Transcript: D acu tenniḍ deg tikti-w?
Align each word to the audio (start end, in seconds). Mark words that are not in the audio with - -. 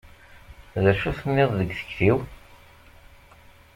D 0.83 0.85
acu 0.91 1.09
tenniḍ 1.19 1.49
deg 1.59 1.69
tikti-w? 1.77 2.17